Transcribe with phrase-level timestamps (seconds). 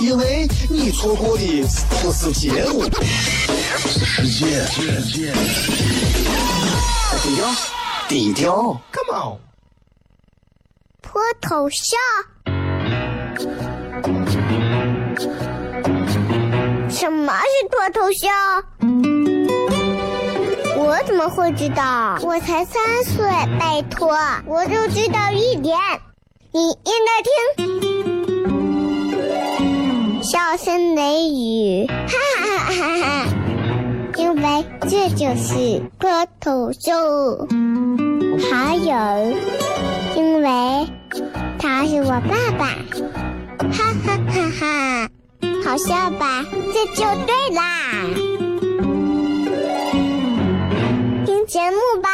[0.00, 1.62] 因为你错过的
[2.02, 2.84] 不是节目，
[3.78, 4.64] 是世界。
[7.22, 7.46] 低调，
[8.08, 9.38] 低调，Come on，
[11.00, 11.98] 脱头像？
[16.90, 18.30] 什么是脱头像？
[20.76, 22.18] 我怎么会知道？
[22.22, 23.26] 我才三岁，
[23.58, 24.16] 拜托，
[24.46, 25.78] 我就知道一点。
[26.52, 27.32] 你应该听，
[30.24, 33.26] 笑声雷雨，哈哈哈哈！
[34.16, 37.46] 因为这就是歌头秀。
[38.50, 39.36] 还有，
[40.16, 40.88] 因为
[41.58, 42.68] 他是我爸爸，
[43.70, 45.08] 哈哈哈哈！
[45.62, 46.42] 好笑吧？
[46.72, 47.60] 这就对啦。
[51.26, 52.08] 听节目吧。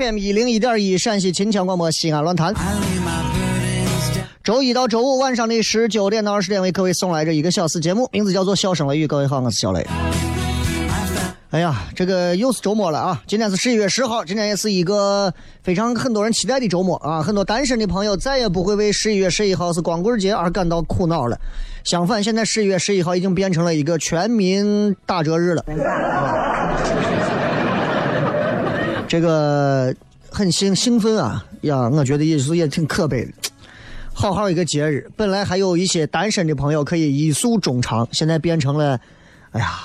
[0.00, 2.54] F M 一零一点一陕西秦腔广播西安论坛。
[4.42, 9.04] 周一到周五晚上的十九点到二十点，为各位送来这一个小时节目，名字叫做《笑声雷雨》。
[9.06, 9.86] 各位好，我是小雷。
[11.50, 13.22] 哎呀，这个又是周末了啊！
[13.26, 15.30] 今天是十一月十号，今天也是一个
[15.62, 17.20] 非常很多人期待的周末啊！
[17.20, 21.38] 很多单身的朋友再也不会为十一月十一号是光棍节而感到苦恼了。
[21.84, 25.62] 相反，现在十一月十一号已经变成了一个全民打折日了。
[29.10, 29.92] 这个
[30.30, 31.88] 很兴兴奋啊呀！
[31.88, 33.32] 我觉得也是也挺可悲的。
[34.14, 39.00] 好好一个节日，本来还有一些单身的朋友可以一诉衷肠，现在变成了，
[39.50, 39.80] 哎呀，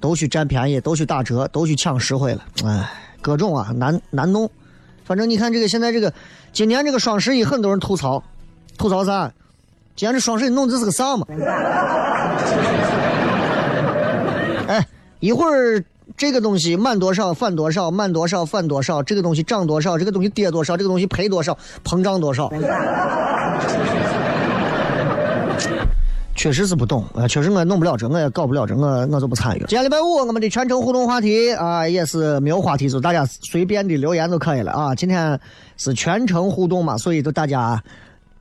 [0.00, 2.44] 都去占便宜，都去打折，都去抢实惠了。
[2.64, 2.90] 哎，
[3.22, 4.50] 各种啊难难弄。
[5.04, 6.12] 反正你看这个现在这个
[6.52, 8.20] 今年这个双十一，很多人吐槽，
[8.76, 9.32] 吐槽啥？
[9.94, 11.24] 今年这双十一弄这是个啥嘛？
[14.66, 14.84] 哎，
[15.20, 15.84] 一会儿。
[16.20, 19.02] 这个东西满多少返多少，满多少返多少。
[19.02, 22.52] 这个东西涨多少，这个东西跌多少，这个东西赔多少，膨胀多少。
[26.36, 29.66] 确实是不懂啊，确实我弄不了这，我也搞不了这，我我就不参与了。
[29.66, 34.94] 今天礼拜五，我们的全程互动话题啊，也是没有话题，就大家随便的留言就可以了啊。
[34.94, 35.40] 今天
[35.78, 37.82] 是全程互动嘛，所以就大家，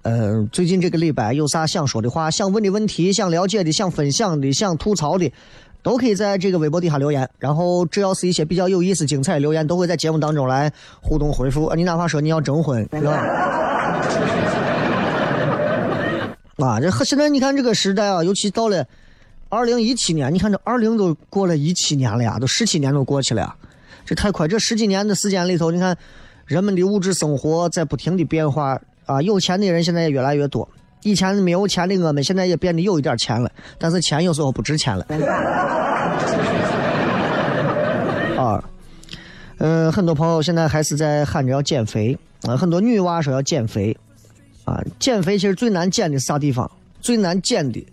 [0.01, 5.31] 呃，最近这个礼拜有啥想说的话，想问的问题，想了解的，想分享的，想吐槽的。
[5.81, 11.73] 都可以在这个微博底下留言，然后只要是一些比较有意思、精彩的留言，都会在节目当中来互动回复。
[11.75, 13.11] 你哪怕说你要征婚，是吧？
[16.67, 18.85] 啊，这和现在你看这个时代啊，尤其到了
[19.47, 23.55] 二零一七年，你看这二零都过了一七年了呀，都十七年都过去了呀，
[24.05, 24.45] 这太快！
[24.45, 25.97] 这十几年的时间里头，你看
[26.45, 30.67] 人们的物质生活在不停的变化啊，有钱的人现在也越来越多。
[31.03, 35.05] 以前没有钱的我们，现在也变得有一点钱了，但是钱有时候不值钱了。
[38.37, 38.63] 啊，
[39.57, 43.97] 嗯，很多朋友现在还是在喊着要减肥啊，很多女娃说要减肥
[44.65, 46.69] 啊，减肥其实最难减的是啥地方？
[47.01, 47.85] 最难减的，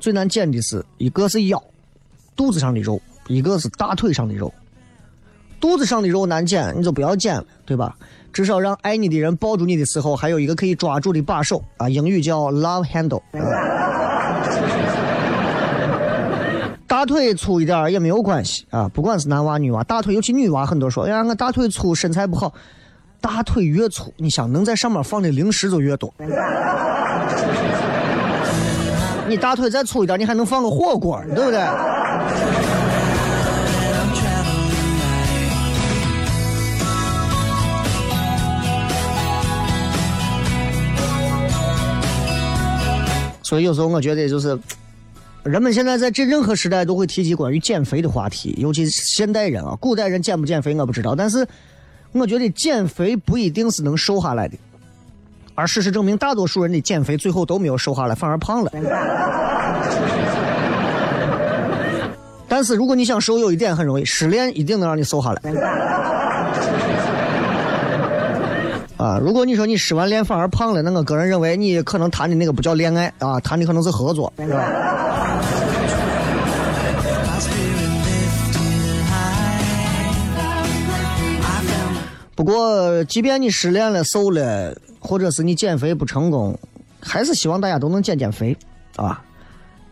[0.00, 1.62] 最难减的是一个是腰，
[2.36, 4.52] 肚子上的肉，一个是大腿上的肉。
[5.60, 7.96] 肚子上的肉难减，你就不要减了，对吧？
[8.34, 13.22] 至少让爱你的人抱住你的时候，还有一个可以抓住的把手啊，英语叫 love handle。
[16.88, 22.52] 大腿粗一点也没有关系啊，不管是男娃女娃，大腿尤其女娃很多说，哎呀，我大腿粗，身材不好。
[23.20, 26.12] 大腿越粗，你想能在上面放的零食就越多。
[29.28, 31.60] 你大腿再粗一点，你还能放个火锅，对不对？
[43.54, 44.58] 所以有时候我觉得就是，
[45.44, 51.46] 人们现在在这任何时代都会提及关于减肥的话题，尤其是现代人啊，古代人减不减肥我不知道，但是
[52.10, 54.56] 我觉得减肥不一定是能瘦下来的，
[55.54, 58.72] 而事实证明，大多数人的减肥最后都没有瘦下来，反而胖了。
[62.48, 65.40] 但是如果你想瘦，有一点很容易，失恋一定能让你瘦下来。
[69.14, 74.64] 啊，如果你说你失完恋反而胖了，那我个人认为你可能谈的那个不叫恋爱啊，谈的可能是合作，是吧？
[82.34, 86.58] 不过，即便你失恋了、瘦了，或者是你减肥不成功，
[87.00, 88.56] 还是希望大家都能减减肥，
[88.96, 89.22] 啊，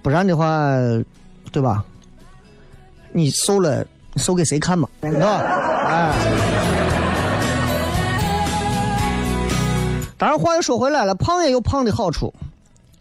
[0.03, 0.69] 不然的话，
[1.53, 1.85] 对吧？
[3.13, 3.87] 你瘦了，
[4.17, 4.89] 瘦给谁看嘛？
[5.01, 5.39] 是吧？
[5.87, 6.52] 哎。
[10.23, 12.33] 当然，话又说回来了，胖也有胖的好处，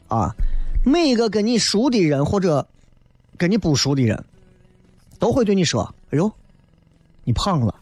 [0.07, 0.31] 啊，
[0.83, 2.65] 每一个跟你熟的人或者
[3.37, 4.25] 跟你不熟的人，
[5.19, 6.31] 都会对你说：“哎呦，
[7.23, 7.75] 你胖了。”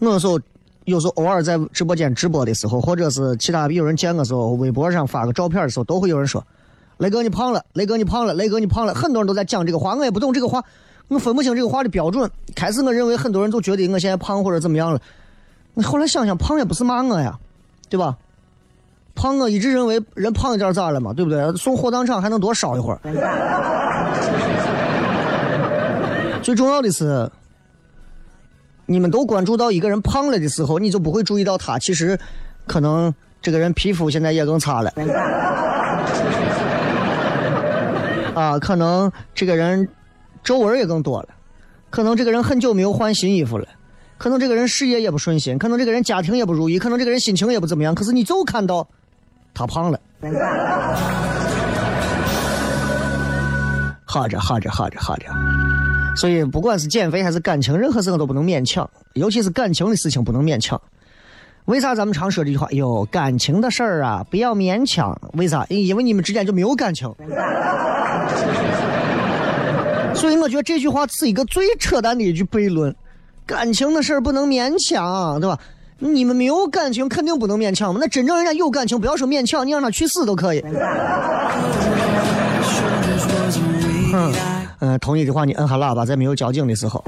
[0.00, 0.40] 我有时候，
[0.86, 6.44] 有时候偶尔在直播间直播的时候，或者是其他有人见我时候，微博上发个照片的时候，都会有人说。
[6.98, 7.64] 雷哥，你胖了！
[7.74, 8.34] 雷哥，你胖了！
[8.34, 8.92] 雷哥，你胖了！
[8.92, 10.64] 很多人都在讲这个话，我也不懂这个话，
[11.10, 12.30] 我分不清这个话的标准。
[12.54, 15.00] 开始我认为很多人都觉得我现在胖或者怎么样了，
[15.74, 17.38] 你后来想想，胖也不是骂我呀，
[17.88, 18.16] 对吧？
[19.14, 21.52] 胖我一直认为人胖一点咋了嘛，对不对？
[21.56, 23.00] 送火葬场还能多烧一会儿。
[26.42, 27.30] 最重要的是，
[28.86, 32.18] 你们都关注到一个人胖了的时候，你就不会注意到他其实
[32.66, 34.90] 可能这个人皮肤现在也更差了。
[38.34, 39.86] 啊，可能这个人
[40.42, 41.28] 皱纹也更多了，
[41.90, 43.66] 可能这个人很久没有换新衣服了，
[44.18, 47.94] 可能这个人事业也不顺心，可能这个人家庭也不如意，可能这个人心情也不怎么样。
[47.94, 48.86] 可是你就看到
[49.54, 50.00] 他胖了，
[54.04, 55.26] 好着好着好着好着。
[56.16, 60.80] 所以不管是减肥还是感情，任何事情都不能勉强，尤其是感情的事情不能勉强。
[61.66, 62.66] 为啥咱们常说这句话？
[62.70, 65.16] 哟，感情的事儿啊，不要勉强。
[65.34, 65.64] 为啥？
[65.68, 67.08] 因为你们之间就没有感情。
[70.20, 72.94] 所以我觉得这句话是一个最扯淡的一句悖论。
[73.46, 75.58] 感情的事儿不能勉强，对吧？
[75.98, 77.98] 你们没有感情，肯定不能勉强嘛。
[78.00, 80.62] 那真正人家有感情，不要说勉强，你让他去死都可以。
[84.12, 84.32] 嗯
[84.80, 87.02] 嗯，同意的话你摁下喇叭，在没有交警的时候。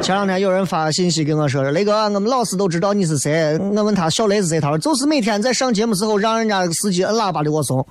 [0.00, 7.84] 前两天有人发信息跟我说：“雷哥，我们老师都知道你是谁。”我问他小雷是谁，他说：“就是每天在上节目时候让人家司机摁喇叭的我怂。”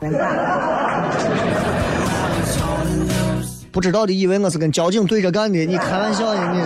[3.77, 6.51] 不知道的以为我是跟交警对着干的，你开玩笑呢？
[6.51, 6.61] 你。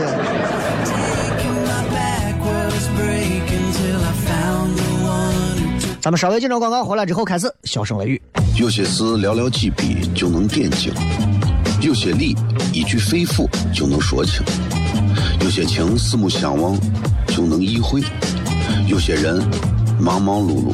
[5.99, 8.21] 咱们稍微进段广告，回来之后开始笑声雷雨。
[8.55, 10.93] 有些事寥寥几笔就能点睛，
[11.81, 12.33] 有些理
[12.71, 14.41] 一句肺腑就能说清。
[15.41, 16.79] 有些情四目相望
[17.27, 18.01] 就能意会，
[18.87, 19.43] 有些人
[19.99, 20.73] 忙忙碌碌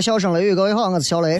[0.00, 1.38] 来，笑声雷雨，各位好，我是小雷。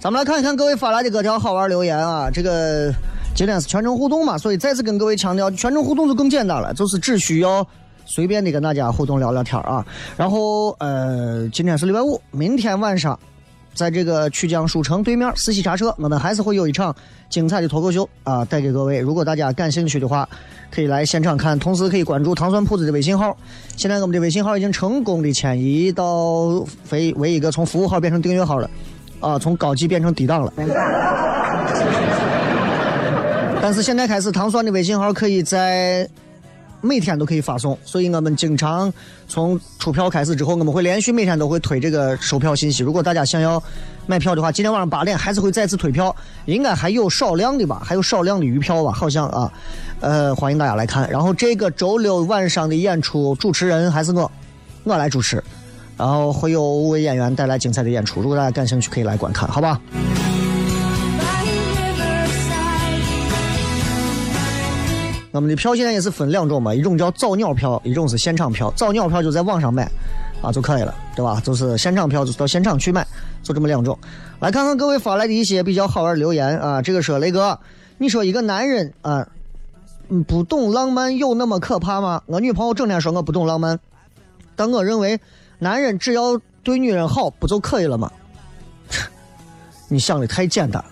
[0.00, 2.90] 咱们来看一看各位发来的各条好玩留言啊，这个
[3.34, 7.66] 今天是全程互动嘛，所以再次跟各位强调，全程互动就更简单了，就是只需要
[8.06, 9.84] 随便的跟大家互动聊聊天啊。
[10.16, 13.20] 然后呃，今天是礼拜五，明天晚上
[13.78, 16.92] 在这个曲江书城对面四喜茶社，我们还是会有一场
[17.30, 18.98] 精彩的脱口秀啊，带给各位。
[18.98, 20.28] 如果大家感兴趣的话，
[20.68, 23.36] 可以来现场看，同时可以关注糖蒜铺子的微信号。
[23.76, 26.46] 现在我们的微信号已经成功的迁移到
[26.90, 28.68] 为为一个从服务号变成订阅号了。
[29.20, 30.52] 啊，从高级变成低档了。
[33.62, 36.08] 但是现在开始，糖蒜的微信号可以在
[36.80, 38.92] 每天都可以发送，所以我们经常
[39.26, 42.82] 从出票开始之后，我们会连续每天都会推这个售票信息。
[42.82, 43.62] 如果大家想要
[44.06, 46.14] 买票的话，今天晚上八点还是会再次推票，
[46.46, 49.52] 应该还有少量的吧，还有少量的余票吧，好像啊，
[50.00, 51.10] 呃，欢迎大家来看。
[51.10, 54.30] 然后这个周六晚上的演出，主持人还是我，
[54.84, 55.42] 我来主持。
[55.96, 59.80] 然后会有五位演员带来精彩的演出，如果大家感兴趣，可以来观看，好吧？
[65.30, 68.72] 我们的票现在也是分两种嘛，一种叫早鸟票，一种是现场票。
[68.76, 69.90] 早鸟票就在网上买
[70.42, 71.40] 啊就可以了，对吧？
[71.44, 73.06] 就是现场票就是到现场去买，
[73.42, 73.98] 就这么两种。
[74.40, 76.80] 来看看各位发来的一些比较好玩的留言啊。
[76.80, 77.58] 这个说雷哥，
[77.98, 79.28] 你说一个男人啊，
[80.26, 82.22] 不懂浪漫有那么可怕吗？
[82.26, 83.78] 我女朋友整天说我不懂浪漫，
[84.56, 85.20] 但我认为。
[85.60, 88.08] 男人只要对女人好，不就可以了吗？
[89.90, 90.84] 你想的太简单。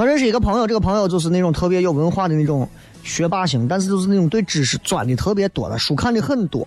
[0.00, 2.66] 我认识一个朋友，这个朋友就是那种特别有文化的那种
[3.02, 6.66] 学霸型，但是就是那种对知识钻的特别多的，书看的很多，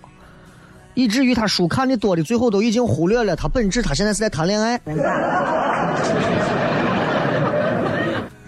[0.94, 4.94] 以至于他书看的多的，最后都已经忽略了他本质，他现在是在谈恋爱， 你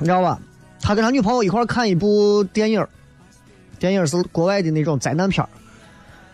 [0.04, 0.38] 知道吧？
[0.80, 2.86] 他跟他女朋友一块看一部电影。
[3.80, 5.44] 电影是国外的那种灾难片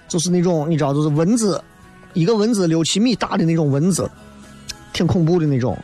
[0.08, 1.64] 就是那种你知道，就是蚊子，
[2.12, 4.10] 一个蚊子六七米大的那种蚊子，
[4.92, 5.74] 挺恐怖的那种。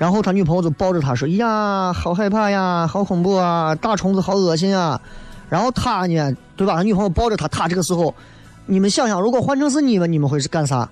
[0.00, 4.98] 然后他女朋友就抱着他说：“呀，好害怕呀，好恐怖啊，大虫子好恶心啊。”
[5.50, 6.74] 然后他呢，对吧？
[6.74, 8.14] 他女朋友抱着他，他这个时候，
[8.64, 10.88] 你们想想，如果换成是你们，你们会是干啥？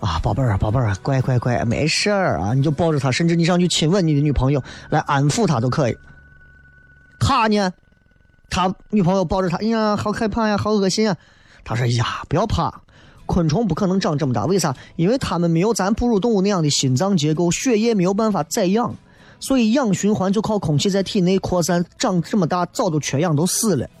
[0.00, 4.60] 啊，宝贝儿啊，宝贝儿啊，乖乖乖，没事儿啊，你就抱着他，甚至你上去亲吻你的女朋友，
[4.90, 5.96] 来安抚她都可以。
[7.20, 7.72] 他呢？
[8.50, 11.16] 他女朋友抱着他，哎呀，好害怕呀，好恶心啊！
[11.64, 12.74] 他说：“呀，不要怕，
[13.28, 14.74] 昆虫不可能长这么大，为啥？
[14.96, 18.94] 因为它们没有咱哺乳动物那样的心脏结构，血液没有办法载氧，
[19.38, 21.84] 所以氧循环就靠空气在体内扩散。
[21.98, 23.86] 长这么大，早都缺氧都死了。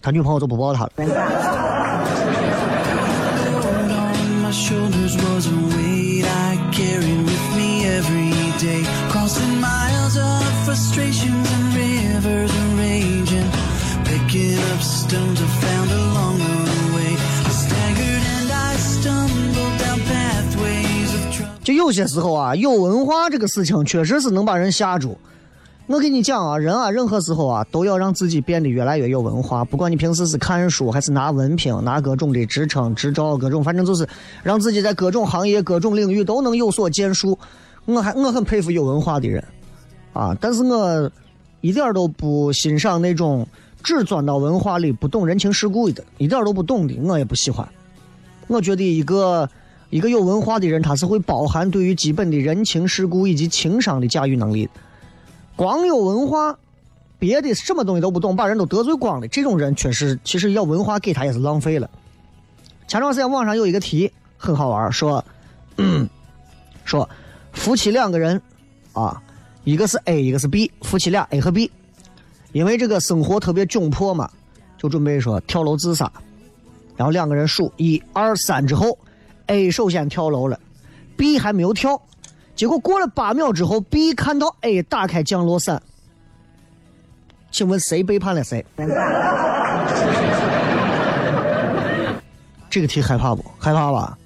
[0.00, 0.92] 他女朋友就不抱他了。
[21.64, 25.18] 就有些时候啊，有文化这个事情确实是能把人吓住。
[25.86, 29.64] 我跟你讲啊，人啊，任何时候啊，都要让自己变得越来越有文化。
[29.64, 34.06] 不管你平时是看书，还是拿文凭、拿各种的职称、执照，各种，反正就是
[34.42, 37.36] 让自己在各种行业、各种领域都能有所建树。
[37.86, 39.42] 我还我很佩服有文化的人。
[40.14, 40.32] 啊！
[40.40, 41.10] 但是我
[41.60, 43.44] 一点都不欣赏那种
[43.82, 47.68] 只钻到文化里不懂人情世故的，一点都不懂的，我也不喜欢。
[48.46, 49.48] 我觉得一个
[49.90, 54.68] 一个有文化的人，他是会包含对于基本的人情世故以及情商的驾驭能力。
[55.56, 56.58] 光有文化，
[57.18, 61.88] 别的什么东西都不懂，把人都得罪光了，这种人确实，其实要文化给他也是浪费了。
[62.88, 65.24] 前段时间网上有一个题很好玩，说
[65.78, 66.08] 嗯
[66.84, 67.08] 说
[67.52, 68.40] 夫妻两个人
[68.92, 69.20] 啊。
[69.66, 71.70] 一个是 A，一个是 B，夫妻俩 A 和 B，
[72.52, 74.30] 因为这个生活特别窘迫嘛，
[74.76, 76.12] 就准备说跳楼自杀。
[76.96, 78.98] 然后两个人数一二三之后
[79.46, 80.58] ，A 首先跳楼了
[81.16, 82.00] ，B 还没有跳。
[82.54, 85.82] 结果过了八秒之后，B 看到 A 打开降落伞，
[87.50, 88.64] 请问谁背叛了谁？
[92.70, 93.44] 这个题害怕不？
[93.58, 94.16] 害怕吧？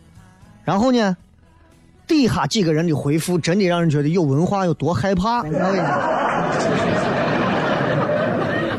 [0.65, 1.17] 然后呢？
[2.07, 5.43] 底下几个人的回复真的让人觉得有文化有多害怕。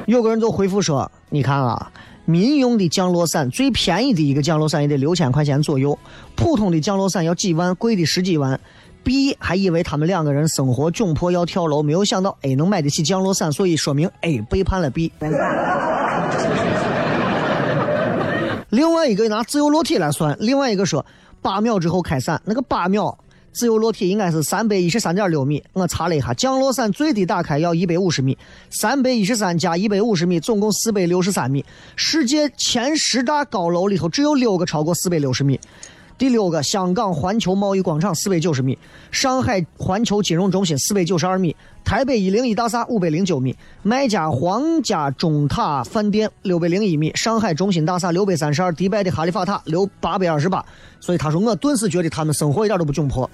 [0.08, 1.91] 有个人就回复说：“你看啊，
[2.30, 5.98] 民用的降落伞最便宜的一个降落伞也得六千块钱左右，
[6.36, 8.60] 普通的降落伞要几万，贵的十几万。
[9.04, 15.12] B 还以为他们两个人生活窘迫要跳楼，没有想到 A 能买得起降落伞，所以说明 A 背叛了 B。
[18.70, 21.04] 另外一个拿自由落体来算，另外一个说
[21.42, 23.18] 八秒之后开伞，那个八秒
[23.60, 25.62] 自由落体应该是三百一十三点六米。
[25.74, 28.38] 我查了一下，降落伞最低打开要一百五十米，
[28.70, 31.66] 三百一十三加一百五十米，总共四百六十三米。
[31.98, 35.60] 世界前十大高楼里头只有六个超过四百六十米。
[36.20, 38.78] 第六个，香港环球贸易广场四百九十米，
[39.10, 50.64] 上海环球金融中心四百九十二米，台北一零一大厦五百零九米，麦加皇家钟塔饭店六百零一米，上海中心大厦六百三十二，迪拜的哈利法塔六八百二十八。
[51.00, 53.30] 所以他说，我顿时觉得他们生活一点都不窘迫。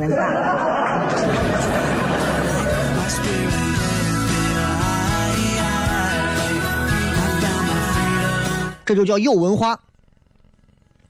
[8.85, 9.75] 这就叫有文化。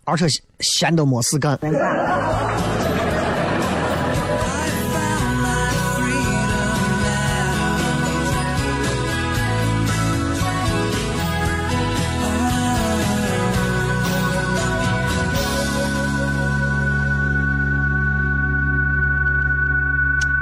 [0.05, 0.25] 而且
[0.59, 1.59] 闲得没事干。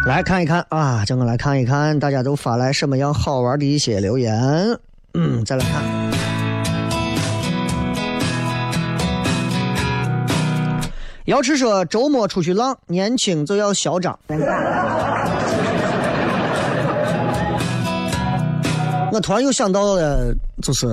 [0.06, 4.38] 来看一看啊，咱们来看一看，大家都发来什么样好玩的一些留言。
[5.14, 6.23] 嗯，再来看。
[11.26, 14.20] 瑶池说：“周末出去浪，年轻就要嚣张。”
[19.10, 20.88] 我突然又想到了，就是，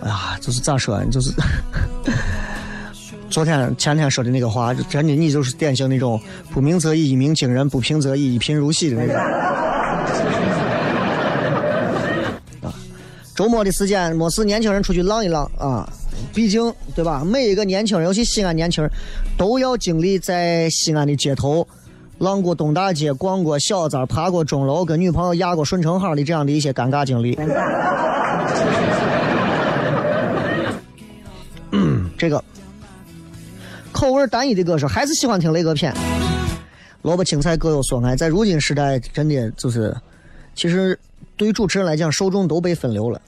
[0.00, 1.06] 哎呀，就是咋说呢？
[1.10, 1.30] 就是
[3.28, 6.18] 昨天、前天说的那个话，真的，你就是典型那种
[6.50, 9.16] 不鸣则已，一鸣惊人；不平则已，一贫如洗的那种。
[12.62, 12.72] 啊，
[13.34, 15.86] 周末的时间，没事，年轻人出去浪一浪啊。
[16.34, 17.24] 毕竟，对吧？
[17.24, 18.90] 每一个年轻人，尤其西安年轻人，
[19.36, 21.66] 都要经历在西安的街头
[22.18, 27.38] 浪过东大街、逛过小寨、爬过钟楼、跟女朋友压过顺城巷的这样的一些尴尬经历。
[31.70, 32.42] 嗯，这个
[33.92, 35.94] 口味单一的歌手还是喜欢听雷哥片。
[37.02, 39.96] 萝卜青菜各有所爱，在如今时代，真的就是，
[40.54, 40.98] 其实
[41.36, 43.20] 对于主持人来讲，受众都被分流了。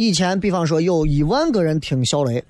[0.00, 2.44] 以前，比方说有一万个人听小雷，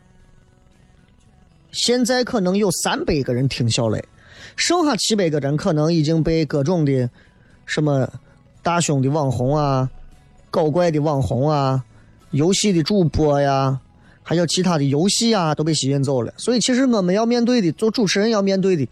[1.73, 4.05] 现在可能有三百个人听小雷，
[4.55, 7.09] 剩下七百个人可能已经被各种的
[7.65, 8.07] 什么
[8.63, 9.89] 大胸的网红啊、
[10.51, 11.83] 搞怪的网红啊、
[12.33, 13.81] 游戏的主播呀，
[14.23, 16.31] 还有其他的游戏啊，都被吸引走了。
[16.37, 18.87] 所以，其实我们要面对的，做主持人要面对的，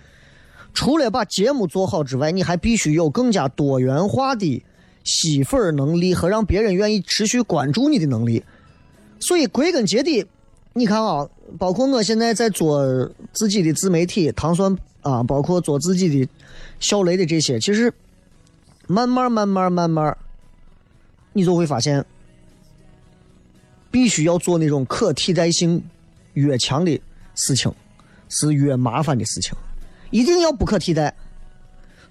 [0.73, 4.64] 除了把节目做好之外，你还必须有更加多元化的。
[5.07, 8.42] 吸粉能力和让别人愿意持续关注你的能力，
[9.21, 10.27] 所以归根结底，
[10.73, 16.29] 你看啊，包括我现在在做自己的自媒体糖蒜啊，包括做自己的
[16.81, 17.92] 小雷的这些，其实
[18.88, 20.19] 慢慢慢慢慢慢，
[21.33, 22.05] 你就会发现，
[23.92, 25.81] 必须要做那种可替代性
[26.35, 27.01] 越强的
[27.37, 27.73] 事情，
[28.29, 29.55] 是越麻烦的事情，
[30.11, 31.14] 一定要不可替代。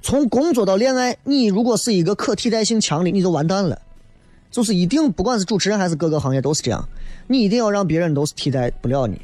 [0.06, 3.82] 从工作到恋爱，你如果是一个可替代性强的，你就完蛋了。
[4.52, 6.88] 就是一定，不管是主持人还是各个行业都是这样，
[7.26, 9.20] 你一定要让别人都是替代不了你，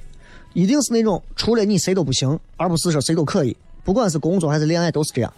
[0.53, 3.55] 一定是那种除了你谁都不行，而不是说谁都可以。
[3.83, 5.31] 不管是工作还是恋爱都是这样，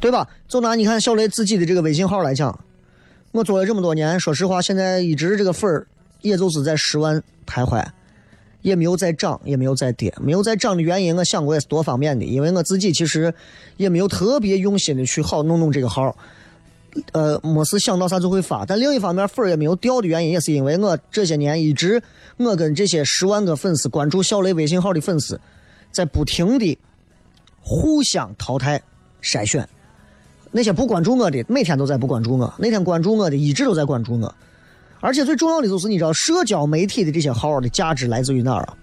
[0.00, 0.26] 对吧？
[0.48, 2.58] 就拿你看小雷自己的这个微信号来讲，
[3.32, 5.86] 我做了这么多年，说实话，现在一直这个粉儿
[6.22, 7.84] 也就是在十万徘徊。
[8.66, 10.12] 也没有再涨，也没有再跌。
[10.20, 12.24] 没有再涨的原因，我想过也是多方面的。
[12.24, 13.32] 因为我自己其实
[13.76, 16.16] 也没有特别用心的去好弄弄这个号，
[17.12, 18.66] 呃，没事想到啥就会发。
[18.66, 22.02] 但另一方面，粉儿也没有掉的原因，也是因为我这些年一直
[22.38, 25.40] 我跟这些十万个粉丝关注小雷微信号的粉丝，
[25.92, 26.76] 在不停的
[27.60, 28.82] 互相淘汰
[29.22, 29.68] 筛选。
[30.50, 34.34] 那些不关注我的，每天都在不关注我；那天关注我的，一直都在关注我。
[35.00, 38.76] 而且最重要的就是，你知道社交媒体的这些号的价值来自于哪儿啊？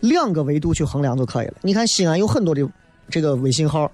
[0.00, 1.54] 两个维度去衡量就可以了。
[1.60, 2.66] 你看西安有很多的
[3.10, 3.90] 这个微信号，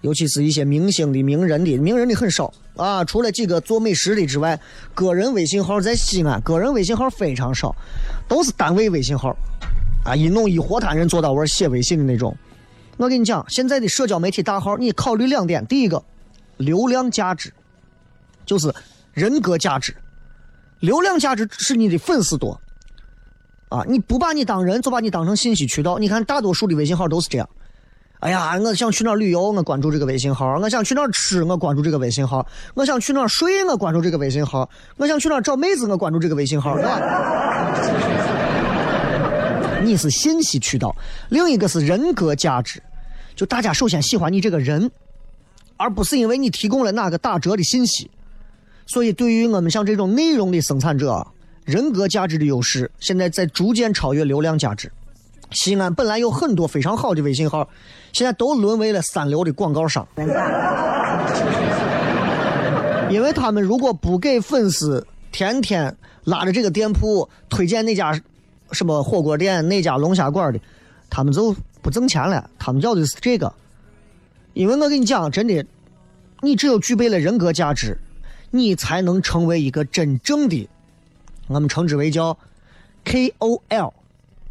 [0.00, 3.04] 尤其是一些明星的、名人的，名人的很少啊。
[3.04, 4.58] 除了几个做美食的之外，
[4.94, 7.74] 个人微信号在西安，个人微信号非常少，
[8.26, 9.36] 都是单位微信号
[10.04, 12.34] 啊，一弄一活摊人坐到玩写微信的那种。
[12.96, 16.02] 我跟你讲，现在的社交媒体大号，你考虑两点：第一个，
[16.56, 17.52] 流量价值，
[18.46, 18.74] 就是
[19.12, 19.94] 人格价值。
[20.86, 22.60] 流量价值是你的粉丝多，
[23.70, 25.98] 啊，你不把你当人，就把你当成信息渠道。
[25.98, 27.48] 你看大多数的微信号都是这样，
[28.20, 32.40] 哎呀，我想去哪儿旅游，我关注这个微信号；我想去哪儿吃，我关注这个微信号；
[32.74, 34.64] 我想去哪儿睡，我关注这个微信号；
[34.96, 36.78] 我想去哪儿找妹子，我关注这个微信号。
[39.82, 40.94] 你是信息渠道，
[41.30, 42.80] 另一个是人格价值。
[43.34, 44.90] 就大家首先喜欢你这个人，
[45.76, 48.10] 而不是因为你提供了哪个打折的信息。
[48.86, 51.26] 所以，对于我们像这种内容的生产者，
[51.64, 54.90] 人格价值的优势现在在逐渐超越流量价值。
[55.50, 57.68] 西安本来有很多非常好的微信号，
[58.12, 60.06] 现在都沦为了三流的广告商，
[63.10, 68.20] 因为他们如果不给粉丝天天拉着这个店铺推荐那家
[68.72, 70.58] 什么火锅店、那家龙虾馆的，
[71.08, 72.50] 他们就不挣钱了。
[72.58, 73.52] 他们要的是这个，
[74.54, 75.64] 因为我跟你讲，真的，
[76.42, 77.96] 你只有具备了人格价值，
[78.50, 80.66] 你才能成为一个真正的，
[81.48, 82.36] 我们称之为叫
[83.04, 83.92] KOL。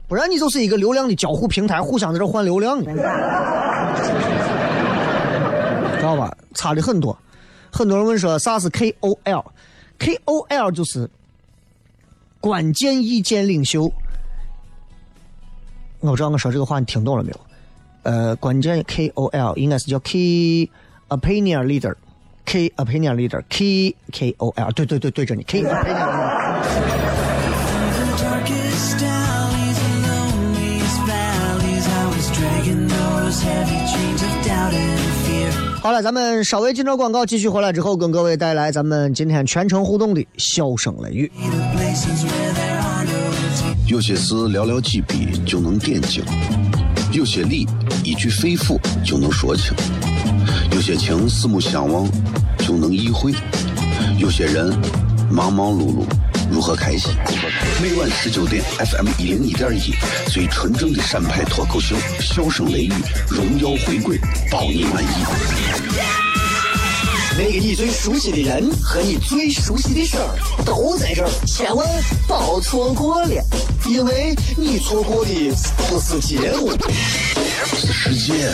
[0.07, 2.93] 不然你就是一个流量的交互平台，互相在这换流量的，
[5.97, 6.35] 知道吧？
[6.53, 7.17] 差的很多。
[7.71, 11.09] 很多人问说啥是 KOL？KOL 就是
[12.39, 13.91] 关键意见领袖。
[16.01, 17.39] 我不知道我说这个话你听懂了没有？
[18.03, 20.69] 呃，关键 KOL 应该是叫 Key
[21.09, 21.63] Opinion
[22.45, 27.15] K opinion leader K K O L，对对对对着你 K opinion leader。
[35.81, 41.31] 好了，咱们稍微进着广告，继续回来之后，跟各位带来咱们今天全程互动的笑声雷雨。
[43.85, 46.23] 有些事寥寥几笔就能点睛，
[47.11, 47.67] 有些力
[48.03, 49.75] 一句肺腑就能说清。
[50.71, 52.07] 有些情四目相望
[52.59, 53.33] 就能意会，
[54.17, 54.73] 有些人
[55.29, 56.05] 忙忙碌碌
[56.51, 57.11] 如何开心？
[57.81, 59.93] 每晚十九点，FM 一零一点一，
[60.31, 62.93] 最纯正的陕派脱口秀，笑声雷雨，
[63.27, 64.19] 荣耀回归，
[64.51, 65.07] 包你满意。
[67.37, 71.85] 那个你最熟悉的人和你最熟悉的事儿都在这儿，千万
[72.27, 73.43] 别错过了，
[73.89, 75.31] 因为你错过的
[75.89, 76.71] 不是节目，
[77.75, 78.53] 是世界。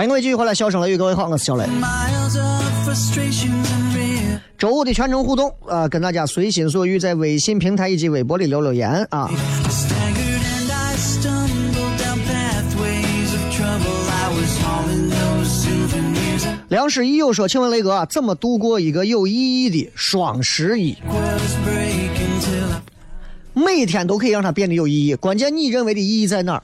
[0.00, 1.66] 欢迎各位继续回来，笑声雷雨，各位好，我是小雷。
[4.56, 9.30] 周五的全程互动啊、跟大家随心所欲在微信平台以及微博里留留言啊。
[16.68, 20.96] 良师一友说：“请问雷哥、啊，怎么度过一个有意义的双十一？
[23.52, 26.62] 每天都可以让它变得有意义，关键你认为的意义在哪儿？”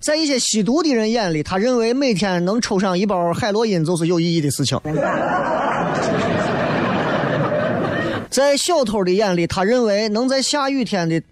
[0.00, 4.80] 在一些吸毒的人眼里，他认为每天能抽上一包海洛因就是有意义的事情。
[8.30, 11.22] 在小偷的眼里，他认为能在下雨天的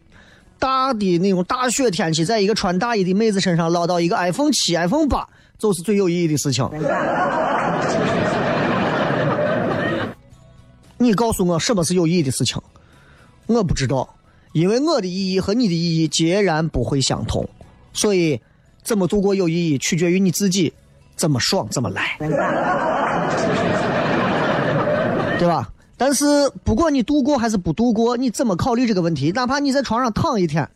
[0.58, 5.26] 大的那种大雪天气，在一个穿大衣的妹子身上捞到一个 iPhone 七、iPhone 八，
[5.58, 6.68] 就是最有意义的事情。
[10.98, 12.60] 你告诉我什么是有意义的事情？
[13.46, 14.16] 我不知道，
[14.52, 17.48] 因为我的意义和你的意义截然不会相同，
[17.94, 18.38] 所以
[18.88, 20.72] 怎么度过有意义，取决于你自己
[21.14, 22.16] 怎么爽怎么来，
[25.38, 25.70] 对吧？
[25.98, 26.24] 但是
[26.64, 29.30] 不管你度过还是不度过，你怎么考虑这个问题？
[29.32, 30.66] 哪怕你在床上躺一天，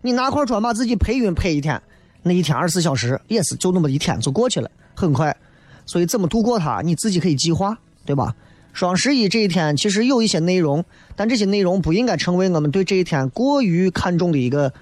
[0.00, 1.78] 你拿块砖把自己拍晕拍一天，
[2.22, 5.36] 那一天二十四小时也是就那么一天就过去了，很快。
[5.84, 8.34] 所以怎么度过它，你自己可以计划，对吧？
[8.72, 10.82] 双十一这一天其实有一些内容，
[11.14, 14.72] 但这些内容不应该成为我们对这一天过于看重的一个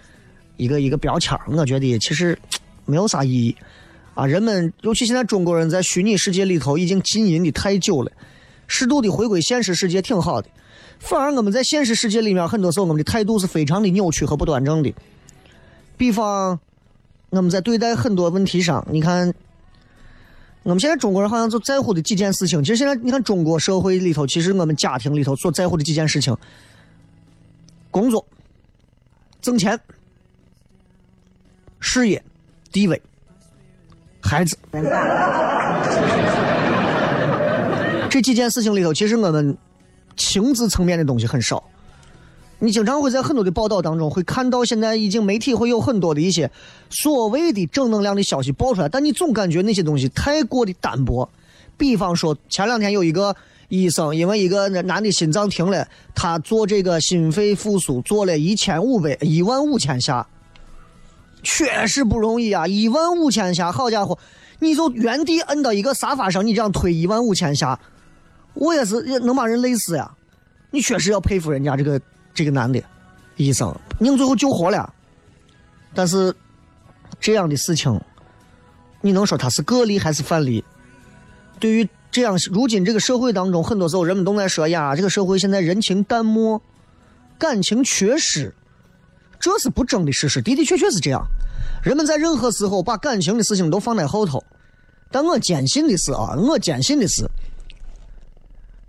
[0.60, 2.38] 一个一个标签我觉得其实
[2.84, 3.56] 没有啥意义
[4.14, 8.12] 啊，人们尤其现在中国人在虚拟世界里头已经浸淫的太久了，
[8.66, 10.48] 适度的回归现实世界挺好的。
[10.98, 14.92] 反而我们在现实世界里面，很多时候我们的态度是非常的扭曲和不端正的。
[15.96, 16.60] 比方，
[17.30, 19.32] 我们在对待很多问题上，你看，
[20.64, 22.62] 我们现在中国人好像就在乎的几件事情。
[22.62, 26.36] 其实现在你看中国社会里头，其实我们家庭里头所在乎的几件事情：
[27.90, 28.26] 工作、
[29.40, 29.78] 挣钱、
[31.80, 32.22] 事业、
[32.70, 33.00] 地位、
[34.20, 34.56] 孩子。
[38.08, 39.56] 这几件事情里头，其实我们
[40.16, 41.62] 情志层面的东西很少。
[42.58, 46.50] 你经常会在很多的报道当中会看到，现在已经媒体会有很多的一些
[46.90, 51.26] 所谓的正能量的消息爆出来，但你总感觉那些东西太过的单薄。
[51.78, 53.34] 比方说，前两天有一个
[53.68, 60.26] 医生因为一个男的心脏停了，他做这个心肺复苏做了一千五百一万五千下，
[61.56, 62.66] 确实不容易啊！
[62.66, 64.18] 一万五千下，好家伙，
[64.58, 67.78] 你就原地摁到一个沙发上，你这样推一万五千下，
[68.54, 70.10] 我也是能把人累死呀！
[70.70, 72.00] 你确实要佩服人家这个。
[72.32, 72.80] 这个男的
[73.36, 74.94] 医生，宁最后救活了，
[75.92, 76.32] 但是
[77.18, 78.00] 这样的事情，
[79.00, 80.64] 你能说他是个例还是范例？
[81.58, 86.62] 对于这样如今这个社会当中，很多时候人们都在说呀，这个社会现在人情淡漠，
[87.36, 88.54] 感情缺失，
[89.40, 91.26] 这是不争的事实，的的确确是这样。
[91.82, 94.42] 人们在任何时候把感情的事情都放在后头，
[95.10, 97.24] 但我坚信的是啊，我坚信的是，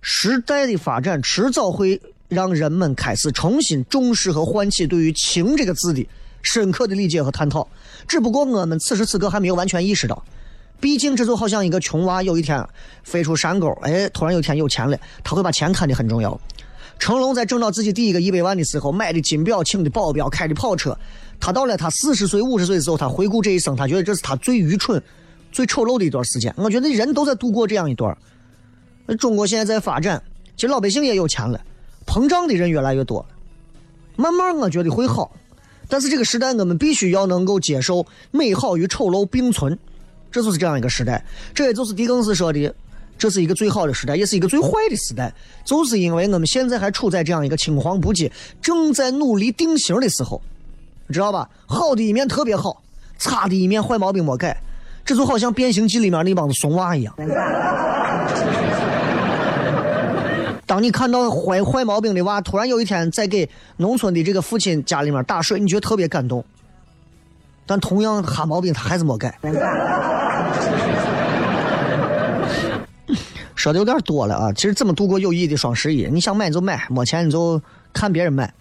[0.02, 2.02] 时代的发展迟早会。
[2.32, 6.08] 让人们开始重新重视和唤起对于“情”这个字的
[6.41, 7.67] 深刻的理解和探讨，
[8.08, 10.24] 只不过我们此时此刻还没有完全意识到。
[10.80, 12.65] 毕竟这就好像一个穷娃，有一天
[13.04, 16.39] 飞出山沟，哎，突然有一天有钱了，他会把钱看得很重要。
[16.98, 20.98] 成龙在挣到自己第一个一百万的时候，买的金表、请的保镖、开的跑车，
[21.41, 25.01] 他到了他四十岁、五十岁的时候，他回顾这一生，他觉得这是他最愚蠢、
[25.51, 26.54] 最丑陋的一段时间。
[26.56, 28.15] 我觉得人都在度过这样一段。
[29.19, 30.21] 中国现在在发展，
[30.56, 31.60] 其实老百姓也有钱了。
[32.06, 33.25] 膨胀的人越来越多了，
[34.15, 35.32] 慢慢我觉得会好，
[35.88, 39.77] 但是这个时代我们必须要能够接受美好与丑陋并存，
[40.32, 41.25] 这就是这样一个时代。
[41.54, 42.73] 这也就是狄更斯说的，
[43.17, 50.41] 这是一个最好的时代，也是一个最坏的时代，就是因为我们现在还处在这样一个青黄不接、正在努力定型的时候，
[51.12, 51.47] 知道吧？
[51.67, 52.82] 好的一面特别好，
[53.17, 54.58] 差的一面坏毛病没改，
[55.06, 57.13] 这就好像变形记里面那帮子怂娃一样。
[60.65, 66.43] 当你看到坏坏毛病的娃突然有一天在给农村的这个父亲家里面打水，你觉得特别感动。
[67.65, 69.38] 但同样哈毛病他还是没改。
[73.54, 74.52] 说的有点多了啊！
[74.54, 76.08] 其实怎么度过有意义的双十一？
[76.12, 77.62] 你想买你就买，没钱你就
[77.93, 78.52] 看别人买。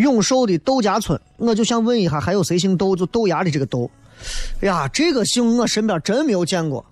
[0.00, 2.96] 永寿的豆家村，我就想问一下，还有谁姓豆？
[2.96, 3.90] 就豆芽的这个豆。
[4.60, 6.84] 哎呀，这个姓我身边真没有见过。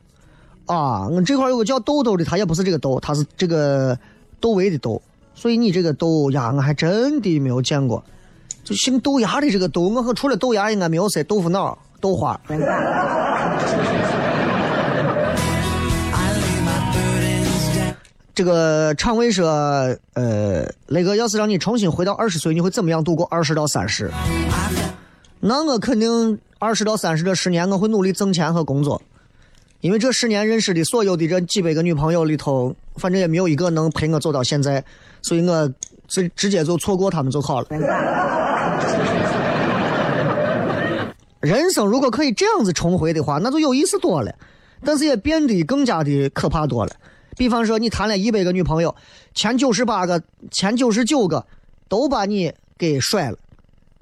[0.67, 3.99] 啊，我这块有个叫豆豆的，他也不是这个豆，他是这个
[4.41, 5.01] 窦唯的豆，
[5.35, 8.05] 所以你这个豆芽我还真的没有见过。
[8.65, 12.39] 就姓豆芽的这个豆，我和除了豆芽应该没有谁豆腐脑、豆花。
[18.39, 19.49] 这个厂卫说，
[20.13, 24.09] 呃，那个要是让你重新回到二十岁，你会怎么样度过二十到三十？
[25.41, 29.03] 那我肯定二十到三十这十年，我会努力挣钱和工作。
[29.81, 34.85] 因为这十年认识的所有的这几百个女朋友里头，反正也没有一个能陪我走到现在，
[35.21, 35.69] 所以我
[36.07, 37.67] 直直接就错过他们就好了。
[41.41, 44.33] 人生如果可以这样子重回的话，那就有意思多了，
[44.85, 46.93] 但是也变得更加的可怕多了。
[47.39, 48.95] 比方说，你谈了一百个女朋友，
[49.33, 50.21] 前九十八个、
[50.51, 51.47] 前九十九个
[51.89, 53.39] 都把你给甩了，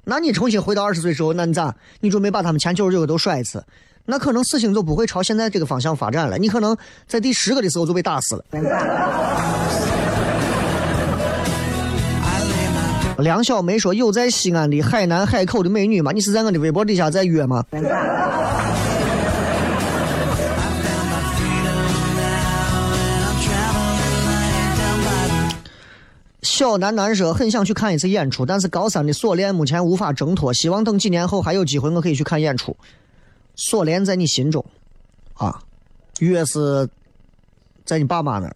[0.03, 1.73] 那你重新回到二十岁时候，那你咋？
[2.01, 3.63] 你准备把他们前九十九个都甩一次？
[4.05, 6.37] 那可能事情就不会朝现在这个方向发展了。
[6.37, 6.75] 你可能
[7.07, 8.43] 在第十个的时候就被打死了。
[13.19, 16.11] 梁小梅说：“有在西安的海南海口的美女吗？
[16.11, 17.63] 你是在我的微博底下在约吗？”
[26.43, 32.77] 小楠楠说：“很想去看一次演出，但是高三的锁链目前无法挣脱，希望等几年后还有机会，我可以去看演出。”
[33.59, 34.63] 锁链在你心中，
[35.33, 35.59] 啊，
[36.19, 36.87] 月是
[37.83, 38.55] 在你爸妈那儿，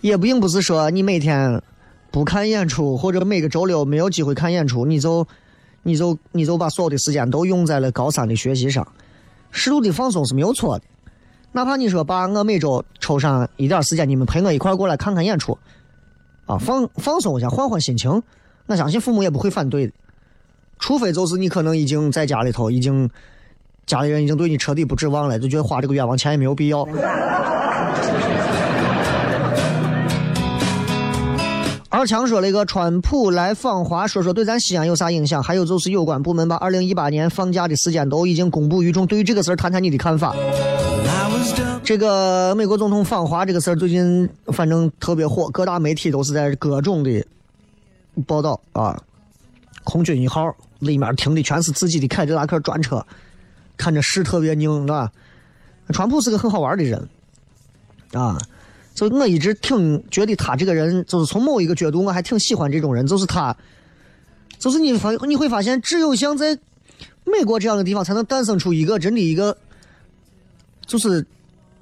[0.00, 1.62] 也并不是说你每天
[2.10, 5.24] 不看演出，或者每个周六没有机会看演出，你就
[5.84, 8.84] 你就你就把所有的时间都用在了高三的学习上，
[9.52, 10.84] 适度的放松是没有错的。
[11.56, 15.56] 哪怕你说把我每周抽上一点时间，你们陪我一块过来看看演出，
[16.46, 18.20] 啊，放放松一下，换换心情，
[18.66, 19.92] 我相信父母也不会反对的，
[20.80, 23.08] 除非就是你可能已经在家里头已经
[23.86, 26.84] 家里人已经对你彻底不指望了，就觉得花这个冤枉钱也没有必要。
[31.88, 35.40] 二强说了一个川普来访华，说说对咱西安有啥影响？
[35.40, 40.34] 还有就是有关部门把二零一八年放假的时间都已经公布于众，对于这个事儿谈谈你的看法。
[41.84, 47.22] 这个美国总统访华这个事儿最近反正特别火，各大媒体都是在各种的
[48.26, 48.98] 报道啊。
[49.84, 53.04] 空军一号里面停的全是自己的凯迪拉克专车，
[53.76, 55.12] 看着是特别拧啊。
[55.90, 57.06] 川普是个很好玩的人
[58.14, 58.38] 啊，
[58.94, 63.54] 所以我一直挺觉得他这个人，就是从某一个角度我还挺喜欢这种人，就是他，
[64.58, 66.58] 就是你发你会发现，只有像在
[67.24, 69.54] 美国这样的地方，才能诞生出一个真的一个，
[70.86, 71.26] 就是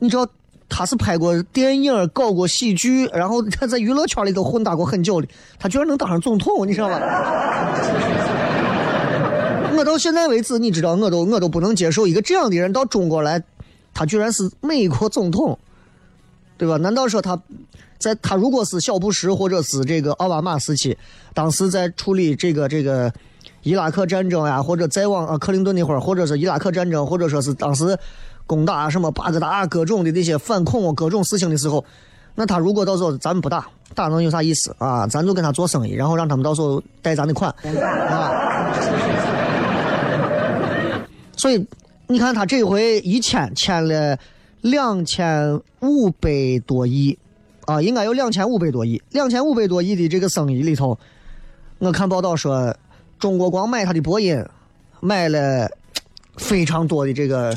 [0.03, 0.27] 你知道
[0.69, 5.29] 他是拍过电影、搞过喜剧， 然后他在娱乐圈里头混打过很久的，
[5.61, 6.99] 他居然能当上总统，你知道吧？
[9.79, 13.41] 我到现在为止，你知道，我都我都不能接受一个这样的人到中国来，
[13.95, 15.57] 他居然是美国总统，
[16.59, 16.77] 对吧？
[16.79, 17.41] 难道说他
[17.99, 20.99] 在他如果是小布什或者是这个奥巴马时期，
[21.33, 23.12] 当时在处理这个这个
[23.62, 27.97] 伊拉克战争呀，或者再往啊克林顿那会儿，或者是伊拉克战争，或者说是当时
[28.46, 31.85] 攻打什么巴格达各种的那些反恐各种事情的时候，
[32.35, 35.07] 那他如果到时候咱们不打，打能有啥意思啊？
[35.07, 37.55] 咱就跟他做生意，然后让他们到时候贷咱的款
[38.09, 38.31] 啊。
[41.37, 41.66] 所以
[42.07, 44.16] 你看他这回一签签了
[44.61, 46.31] 两千五百
[46.66, 47.18] 多亿
[47.64, 50.98] 啊，应该有两千五百多亿，两千五百多亿的这个生意里头，
[51.78, 52.74] 我看报道说，
[53.18, 54.44] 中国光买他的波音
[55.00, 55.68] 买了
[56.37, 57.57] 非常多的这个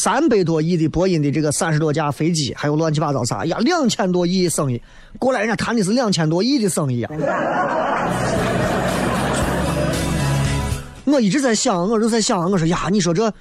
[0.00, 4.80] 三百多亿的波音的这个三十多架飞机，还有乱七八糟啥呀，两千多亿生意，
[5.18, 7.12] 过来人家谈的是两千多亿的生意啊。
[11.04, 13.32] 我一直在想，我就在想，我说呀，你说这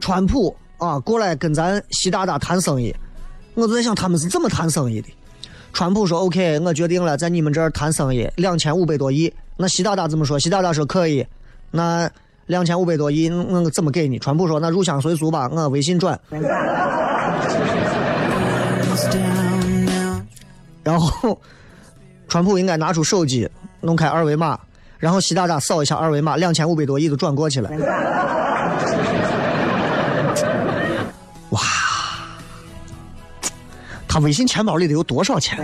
[0.00, 2.94] 川普啊过来跟咱习大大谈生意，
[3.52, 5.08] 我就在想他们是怎么谈生意的。
[5.74, 9.30] 川普说 OK，我决定了在你们这儿谈生意，两千五百多亿。
[9.58, 10.38] 那习大大怎么说？
[10.38, 11.26] 习大大说可以。
[11.70, 12.10] 那
[12.46, 14.18] 两千五百多亿，我怎么给你？
[14.18, 16.18] 川普说那入乡随俗吧，我微信转。
[20.82, 21.38] 然后
[22.28, 23.48] 川普应该拿出手机
[23.80, 24.58] 弄开二维码，
[24.98, 27.70] 然后习大大扫一下二维码，两千五百多亿都转过去了。
[31.50, 31.60] 哇，
[34.08, 35.58] 他微信钱包里得有多少钱？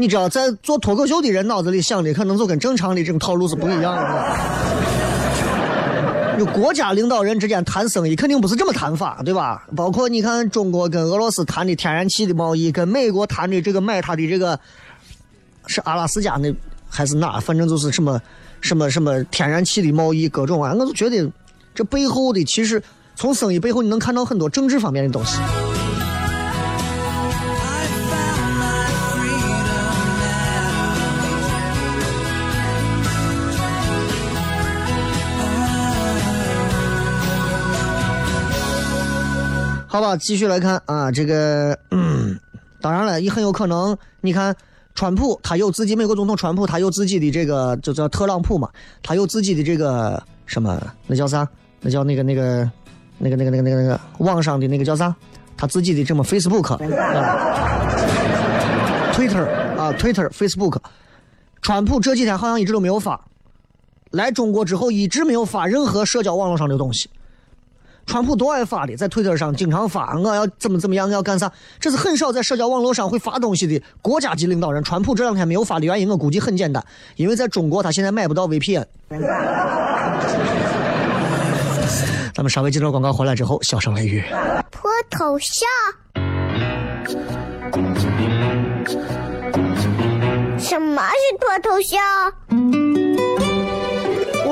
[0.00, 4.36] 你知道，在做脱口秀的人脑子里想的可能就跟正常的这种套路是不一样的。
[6.38, 9.66] 有国家领导人之间谈生意，肯定不是这么谈法，对吧？
[9.74, 14.56] 包括你看，中国跟俄罗斯谈的天然气的贸易，跟美国谈的这个买它的这个
[15.66, 16.54] 是阿拉斯加那
[16.88, 17.40] 还是哪？
[17.40, 18.22] 反正就是什么
[18.60, 21.28] 什么什么天然气的贸易，各种啊，我就觉得
[21.74, 22.80] 这背后的其实
[23.16, 25.38] 从生意背后你能看到很多政治方面的东西。
[39.90, 42.38] 好吧，继续来看啊，这个，嗯，
[42.78, 44.54] 当然了，也很有可能，你看，
[44.94, 48.68] 川普他有自己，美国总统川普他有自己的这个，就叫特朗普嘛，
[49.02, 51.48] 他有自己的这个什么，那叫啥？
[51.80, 52.70] 那叫那个那个
[53.16, 55.14] 那个那个那个那个那个网上的那个叫啥？
[55.56, 56.78] 他自己的什么 Facebook 啊
[59.14, 59.44] ，Twitter
[59.78, 60.76] 啊，Twitter、Facebook，
[61.62, 63.18] 川普这几天好像一直都没有发，
[64.10, 67.08] 来中国之后一直没有发任何社交网络上的东西。
[68.08, 71.52] 川普多爱发的，在推特上经常发，我要怎么怎么样，要干啥？
[71.78, 74.82] 这是很少在社交网络上会发东西的国家级领导人。
[74.82, 76.82] 川普这两天没有发的原因，我估计很简单，
[77.16, 78.86] 因为在中国他现在买不到 VPN。
[82.34, 84.24] 咱们稍微接着广告回来之后，小声雷雨。
[84.70, 85.68] 脱头像？
[90.58, 92.77] 什么是脱头像？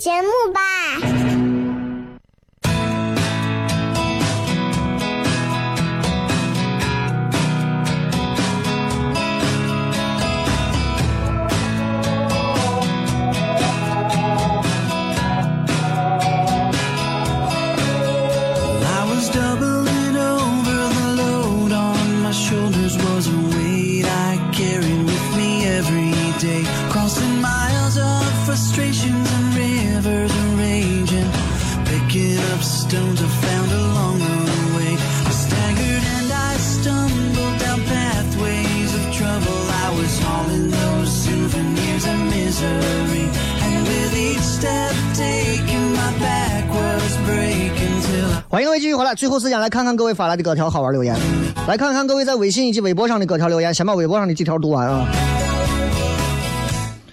[0.00, 1.09] 节目吧。
[48.48, 51.16] 欢迎各位继续回来，最后时间来看看各位发来的各条好玩留言，
[51.68, 53.72] 来看看各位在微信以及微博上的各条留言。
[53.72, 55.06] 先把微博上的几条读完啊。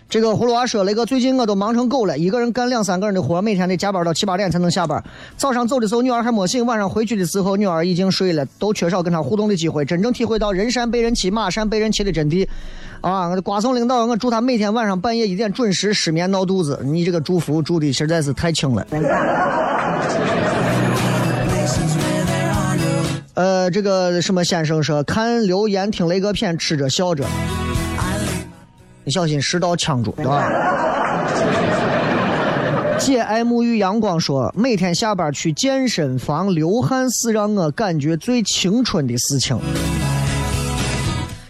[0.10, 5.04] 这个葫芦娃说：“雷哥，最近我都忙成狗了，一个人干两三个人的活，每天得加班到七八点才能下班。
[5.36, 12.48] 早上走的时候女儿还没醒，晚上回去的时候女儿已经睡了，都缺少跟她互动的机会，真正体会到人善被人欺，马善被人骑的真谛。
[13.02, 16.80] 啊，我瓜怂领导，我祝他每天晚上半夜一点准时失眠闹肚子。
[16.86, 18.88] 你这个祝福祝的实在是太轻了。”
[23.34, 27.24] 呃，这个什么先生说看留言听雷哥片吃着笑着，
[29.08, 30.52] 你小心食道呛住，对吧？
[33.00, 39.58] 姐爱沐浴阳光说，每天下班去健身房流汗是让我感觉最青春的事情。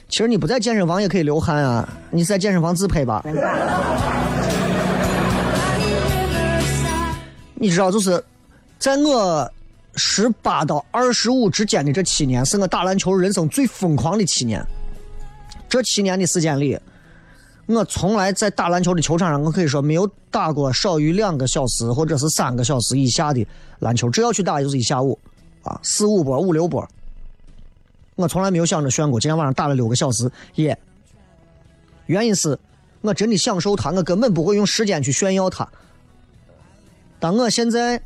[0.07, 3.25] 其实你不在健身房也可以流汗啊，你在健身房自拍吧？
[7.55, 8.23] 你知道，就是
[8.77, 9.51] 在我
[9.95, 14.63] 十八到二十五之间的这七年，是我打篮球人生最疯狂的七年。
[15.67, 16.79] 这七年的时间里，
[17.67, 23.45] 我从来在打篮球的球场上，我可以说没有打过少于两个小时或者是三个小时以下的
[23.79, 24.09] 篮球。
[24.09, 25.19] 只要去打，就是一下午，
[25.63, 26.87] 啊，四五波、五六波。
[28.15, 30.77] 我从来没有想着炫过，今天晚上打了六个小时，耶。
[32.05, 32.57] 原因是
[33.01, 35.67] 我真的享受它，我根本不会用时间去炫耀它。
[37.19, 38.01] 当我现在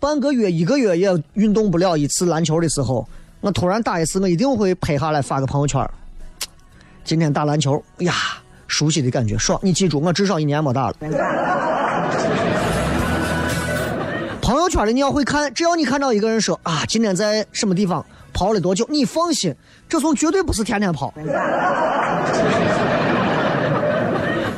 [0.00, 3.08] 半个月、一个月也运动不了一次篮球的时候，
[3.40, 5.88] 我突然打一次，我一定会拍下来发个朋友圈。
[7.04, 8.12] 今天打篮球，哎呀，
[8.66, 9.58] 熟悉的感觉，爽！
[9.62, 10.94] 你记住，我至少一年没打了。
[14.40, 19.54] 朋友圈里你要会看，只要你看到一个人说啊，今天在什么地方跑了多久，你放心，
[19.88, 21.12] 这从绝对不是天天跑。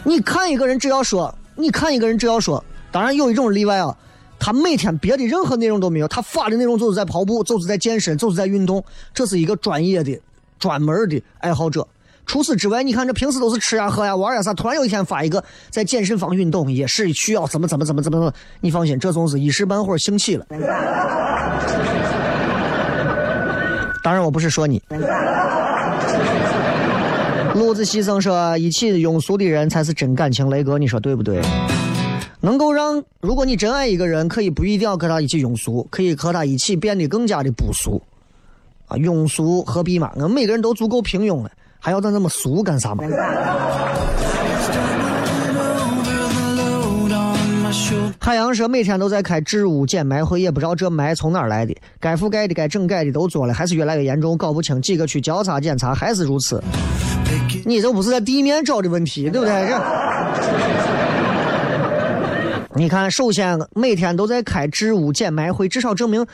[0.04, 3.96] 你看一个人，只要说，你看一个人，只要说，当然有一种例外啊，
[4.38, 8.84] 他每天别的任何内容都没有，他发的内容就是在跑步，就是在健身，就是在运动，
[9.14, 10.18] 这是一个专业的、
[10.58, 11.86] 专门的爱好者。
[12.28, 20.44] 除此之外，你看这平时都是吃呀、喝呀、玩呀啥，突然有一天发一个在健身房运动，也是需要怎么怎么怎么怎么怎么，你放心，这总是一时半会儿兴起了。
[24.04, 24.80] 当然，我不是说你。
[27.54, 30.50] 路子牺牲说，一起庸俗的人才是真感情。
[30.50, 31.40] 雷哥，你说对不对？
[32.40, 38.00] 能够让，如果你真爱一个人，可以不一定要跟他一起庸俗，可以和他一起变得更加的不俗。
[38.86, 40.12] 啊，庸俗何必嘛？
[40.14, 43.04] 我们每个人都足够平庸了，还要咱那么俗干啥嘛？
[48.18, 56.62] 海洋说每天都在开置物捡埋会，也不知道这霾从哪儿来的，该覆盖的、该整改的都做了，还是越来越严重，搞不清几个区交叉检查还是如此。
[57.64, 59.68] 你这不是在地面找的问题，对不对？
[59.68, 59.80] 这，
[62.74, 66.26] 你看，首先每天都在开置物捡埋会，至少证明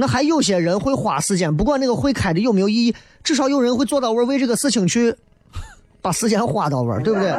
[0.00, 2.94] 那还有些人会花时间，不管那个会开的有没有意义，
[3.24, 5.12] 至少有人会做到位，为这个事情去
[6.00, 7.32] 把时间花到位，对不对？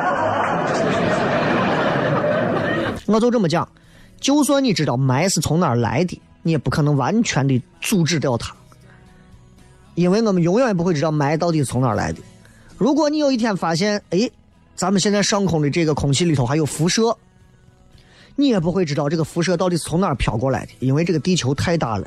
[3.05, 3.65] 我就这么讲，
[4.19, 8.53] 就算你知道霾是从哪儿来的，你也不可能完全的阻止掉它，
[9.95, 12.19] 因为我们永远不会知道霾到底是从哪儿来的。
[12.77, 14.29] 如果你有一天发现，哎，
[14.75, 17.15] 咱们现在上空的这个空气里头还有辐射，
[18.35, 22.05] 你也不会知道这个辐射到底是从哪儿飘过来的，因为这个地球太大了，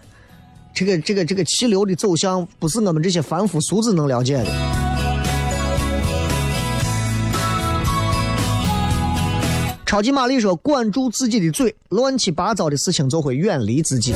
[0.75, 4.47] 这个这个这个气流的走向不是我们这些凡夫俗子能了解的。
[9.85, 14.15] 超级玛丽说：“管住自己的嘴，乱七八糟的事情就会远离自己。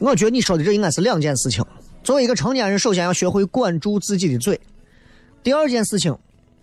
[0.00, 1.62] 我觉得你说的这应该是两件事情。
[2.02, 4.58] 作为一个成年人，首先要学会管住自己的嘴。
[5.42, 6.16] 第二件事情，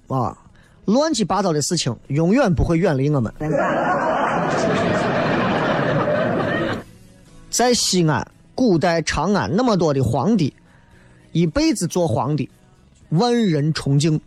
[0.08, 0.36] 啊，
[0.86, 3.32] 乱七八糟的事情永远不会远离我们。
[7.52, 8.26] 在西安、
[8.56, 10.54] 古代长安那么多的皇帝，
[11.34, 12.50] 一辈子做皇帝，
[13.10, 14.20] 万人崇敬，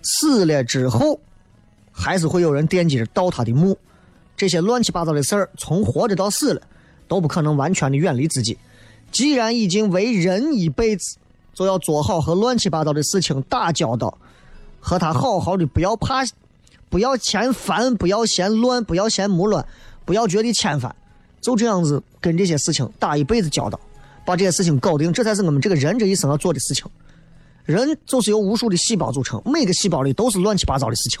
[0.00, 1.18] 死了之后，
[1.90, 3.76] 还是会有人惦记着盗他的墓。
[4.36, 6.62] 这些乱七八糟的事儿，从活着到死了，
[7.08, 8.56] 都不可能完全的远离自己。
[9.10, 11.16] 既然已经为人一辈子，
[11.52, 14.16] 就要做好和乱七八糟的事情打交道，
[14.78, 16.24] 和他好好的，不要怕，
[16.88, 19.66] 不要嫌烦，不要嫌乱，不要嫌木乱，
[20.04, 20.94] 不要觉得牵烦，
[21.42, 23.78] 就这样子跟这些事情打一辈子交道，
[24.24, 26.86] 把这些事情搞定，这才是我们这个人这一生要做的事情。
[27.64, 31.20] 人就是由无数的细胞组成，每个细胞里都是乱七八糟的事情。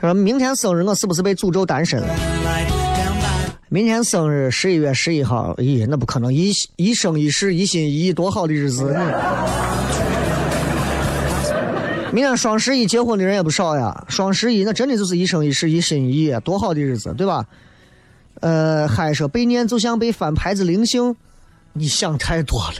[0.00, 2.08] 说明天生日我是不是被诅咒单身了
[3.68, 8.92] 明天生日十一月十一号，咦，那不可能，一一生一世，一心一意，多好的日子！
[12.12, 17.46] 明天双十一结婚的人也不少呀，双十一那真的就是一生一世，一心一意，多好的日子，对吧？
[18.40, 21.14] 呃，还说被念就像被翻牌子灵性，
[21.72, 22.74] 你想太多了。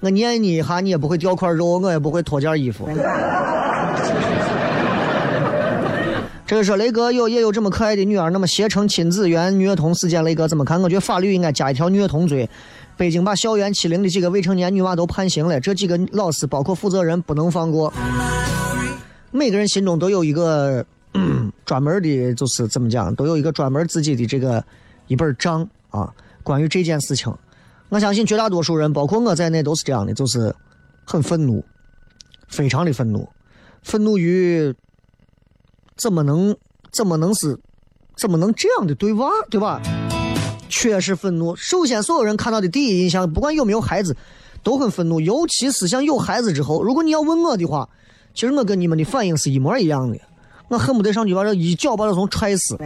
[0.00, 2.88] 我念你一下，你也不会掉块肉，我也不会脱件衣服。
[6.46, 10.82] 这个说雷哥有也有这么可爱的女儿，那么携程亲子园虐童事件，雷哥怎么看？
[10.82, 12.48] 我觉得法律应该加一条虐童罪。
[12.96, 17.92] 北京把校园欺凌的几个未成年女娃都判刑了，这几个老师包括负责人不能放过。
[19.36, 24.64] 每个人心中都有一个、嗯专门的，就是怎么讲，都有一个专门自己的这个
[25.08, 26.14] 一本账啊。
[26.44, 27.34] 关于这件事情，
[27.88, 30.54] 我相信绝大多数人，包括我在内，都是这样的，就是
[31.04, 31.64] 很愤怒，
[32.46, 33.28] 非常的愤怒，
[33.82, 34.72] 愤怒于
[35.96, 36.56] 怎么能
[36.92, 37.58] 怎么能是
[38.16, 39.82] 怎么能这样的对娃，对吧？
[40.68, 41.56] 确实愤怒。
[41.56, 44.16] 首先，所有人看到的第一印象，不管有没有孩子，
[44.62, 45.18] 都很愤怒。
[45.18, 47.88] 尤其是像有孩子之后，如果你要问我的话，
[48.34, 50.18] 其实我跟你们的反应是一模一样的。
[50.68, 52.76] 我恨不得上去把这一脚把这从踹死。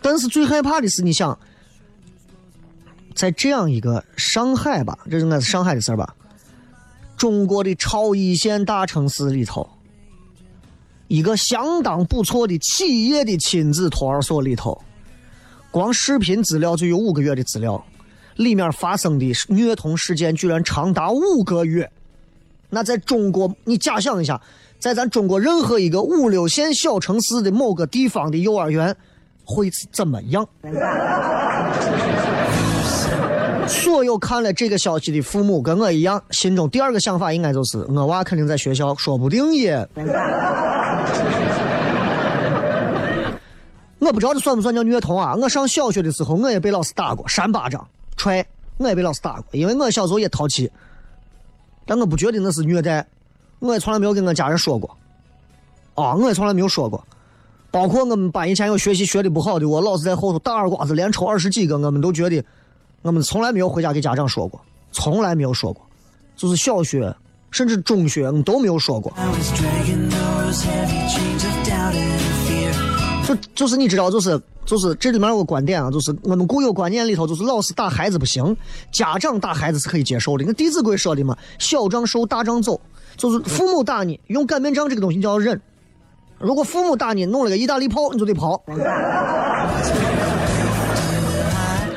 [0.00, 1.38] 但是最害怕的是，你想，
[3.14, 6.14] 在这样一个上海吧，这应该是上海的事儿吧？
[7.16, 9.68] 中国的超一线大城市里头，
[11.08, 14.80] 一个相当不错的企业的亲子托儿所里头，
[15.70, 17.84] 光视频资料就有五个月的资料，
[18.38, 21.90] 里面发生的虐童事件居然长达五个月。
[22.70, 24.40] 那在中国，你假想一下，
[24.78, 28.94] 在咱中国任何一个五六线小城市的某个地方的幼儿园，
[29.44, 30.46] 会是怎么样？
[33.66, 39.76] 所有看了这个消息的父母跟我一样，心中第二个想法应该就是我娃肯定在学校，说不定也。
[43.98, 45.34] 我不知道这算不算叫虐童啊？
[45.34, 47.86] 我上小学的时候，我也被老师打过，扇巴掌、
[48.18, 48.44] 踹，
[48.76, 50.70] 我也被老师打过，因为我小时候也淘气。
[51.86, 53.06] 但我不觉得那是虐待，
[53.60, 54.94] 我也从来没有跟我家人说过。
[55.94, 57.02] 啊，我也从来没有说过。
[57.70, 62.44] 包括我们班以前有学习学的不好的，我老师在后头大耳刮子，连抽二十几个，我们都觉得，
[63.02, 64.60] 我们从来没有回家给家长说过，
[64.92, 65.84] 从来没有说过，
[66.36, 67.14] 就是小学
[67.50, 69.12] 甚至中学，我们都没有说过。
[73.28, 78.56] 就就是你知道，就是就是这里面有个观点啊，就是我们固有观念里头，就是老师打孩子不行，
[78.90, 80.44] 家长打孩子是可以接受的。
[80.46, 82.80] 那《弟子规》说的嘛，小仗受，大仗走，
[83.18, 85.60] 就是父母打你，用擀面杖这个东西你就要忍。
[86.38, 88.62] 如果父母打你，弄了个意大利炮，你就得跑。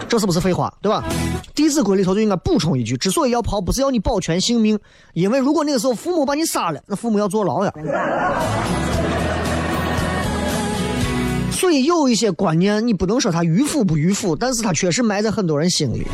[0.09, 1.05] 这是不是废话，对吧？
[1.55, 4.77] 《弟子规》里头就应该补充一句：之所以要跑，不是要你保全性命，
[5.13, 7.71] 因为如果那个时候父母把你杀了，那父母要坐牢呀。
[11.62, 16.07] 所以有一些观念，你不能说它迂腐不迂腐，但是它确实埋在很多人心里。